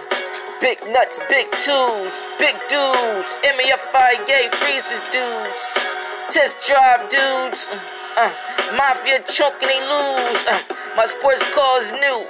[0.62, 3.38] big nuts, big tools, big dudes.
[3.44, 5.98] MAFIA freezes dudes.
[6.30, 7.68] Test drive dudes.
[8.16, 8.32] Uh,
[8.78, 10.42] mafia choking they lose.
[10.48, 10.64] Uh,
[10.96, 12.24] my sports car is new.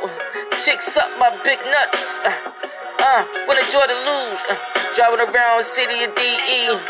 [0.58, 2.18] Chicks up my big nuts.
[2.26, 2.34] Uh,
[3.00, 4.42] uh, when I joy to lose.
[4.50, 4.58] Uh,
[4.96, 6.82] driving around city of DE.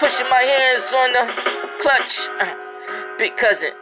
[0.00, 1.24] Pushing my hands on the
[1.80, 2.28] clutch.
[2.40, 3.72] Uh, big cousin.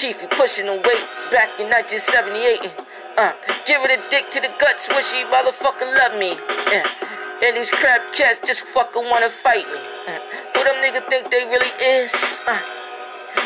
[0.00, 2.72] Uh, you pushing the weight back in 1978.
[3.20, 3.32] Uh,
[3.68, 6.32] giving a dick to the guts, wish he motherfucker love me.
[6.72, 6.80] Uh,
[7.44, 9.80] and these crab cats just fucking wanna fight me.
[10.08, 10.16] Uh,
[10.56, 11.68] who them niggas think they really
[12.00, 12.14] is?
[12.48, 12.56] Uh,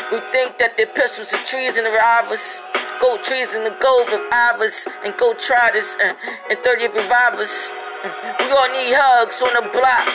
[0.07, 2.63] who think that their pistols are trees and revolvers?
[3.01, 6.13] Gold trees in the gold revolvers and gold triders uh,
[6.49, 7.71] and 30 revolvers.
[7.99, 10.07] Uh, we all need hugs on the block.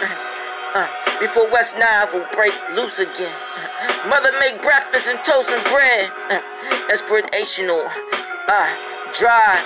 [0.72, 0.88] Uh,
[1.20, 3.36] before West Nile will break loose again.
[4.08, 6.10] Mother make breakfast and toast and bread.
[6.30, 6.40] Uh,
[6.90, 7.84] inspirational.
[8.48, 8.68] Uh,
[9.12, 9.60] dry.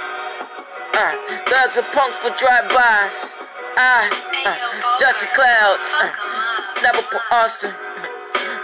[0.95, 1.15] Uh,
[1.51, 3.37] thugs and punks for drive-bys.
[3.77, 4.09] Uh,
[4.47, 4.56] uh,
[4.98, 5.95] dusty clouds.
[5.98, 6.12] Uh,
[7.11, 7.75] put Austin.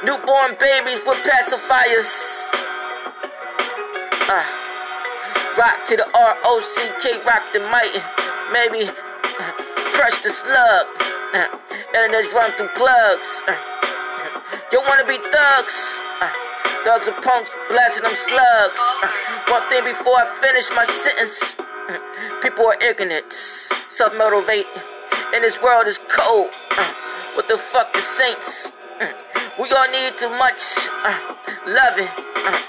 [0.05, 2.55] Newborn babies with pacifiers.
[4.31, 4.47] Uh,
[5.59, 7.99] rock to the R-O-C-K, rock the mighty.
[8.53, 9.53] Maybe uh,
[9.93, 10.87] crush the slug.
[11.35, 11.59] Uh,
[11.95, 13.43] and just run through plugs.
[13.49, 13.57] Uh,
[14.73, 15.91] you wanna be thugs?
[16.21, 16.31] Uh,
[16.85, 18.81] thugs and punks blasting them slugs.
[19.03, 19.11] Uh,
[19.49, 21.57] one thing before I finish my sentence.
[21.89, 21.99] Uh,
[22.43, 23.33] people are ignorant,
[23.89, 24.67] self-motivate,
[25.35, 26.51] and this world is cold.
[26.71, 26.93] Uh,
[27.35, 28.73] what the fuck the saints?
[29.01, 29.09] Uh,
[29.59, 30.63] we all need too much
[31.05, 31.19] uh,
[31.67, 32.09] loving.
[32.37, 32.61] Uh,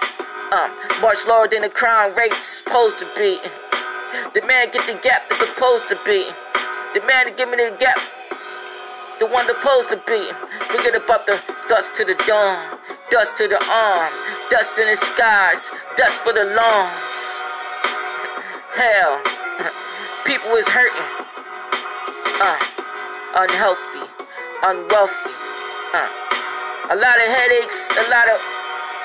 [0.54, 3.38] um, much lower than the crime rate's supposed to be.
[4.34, 6.26] The man get the gap that supposed to be.
[6.94, 8.00] The man to give me the gap
[9.22, 10.34] the one supposed to be.
[10.74, 11.40] Forget about the
[11.72, 12.78] dust to the dawn,
[13.10, 14.12] dust to the arm,
[14.50, 17.20] dust in the skies, dust for the lungs.
[18.76, 19.24] Hell,
[20.26, 21.10] people is hurting,
[22.44, 22.60] uh,
[23.38, 24.04] unhealthy,
[24.68, 25.32] unwealthy,
[25.96, 28.40] uh, a lot of headaches, a lot of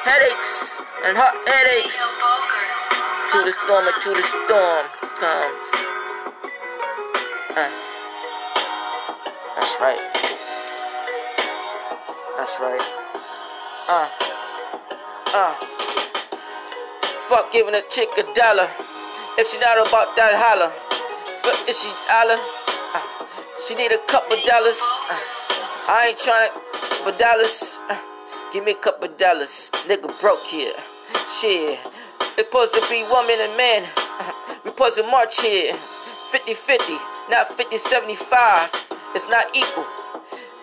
[0.03, 2.03] headaches and heart headaches.
[3.31, 4.87] To the storm, and to the storm
[5.23, 5.65] comes.
[7.55, 7.71] Uh,
[9.55, 10.36] that's right.
[12.47, 12.81] That's right.
[13.89, 14.09] Uh,
[15.35, 15.55] uh.
[17.27, 18.71] Fuck giving a chick a dollar.
[19.37, 20.71] If she not about that holler.
[21.43, 22.39] Fuck is she holler?
[22.95, 23.03] Uh,
[23.67, 24.79] she need a couple dollars.
[25.11, 25.19] Uh,
[25.91, 27.81] I ain't trying to, but dollars.
[27.91, 27.99] Uh,
[28.53, 29.73] give me a couple dollars.
[29.91, 30.71] Nigga broke here.
[31.27, 31.83] Shit.
[31.83, 33.83] It's supposed to be woman and man.
[34.23, 34.31] Uh,
[34.63, 35.75] we supposed to march here.
[36.31, 36.95] 50 50,
[37.29, 38.71] not 50 75.
[39.17, 40.06] It's not equal.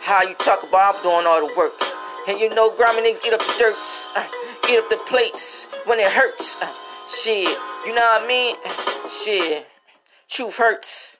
[0.03, 1.81] How you talk about I'm doing all the work.
[2.28, 4.08] And you know grimy niggas eat up the dirts.
[4.18, 4.28] Uh,
[4.69, 6.58] eat up the plates when it hurts.
[6.62, 6.69] Uh,
[7.08, 7.58] shit.
[7.86, 8.56] You know what I mean?
[9.09, 9.66] Shit.
[10.28, 11.12] Truth hurts.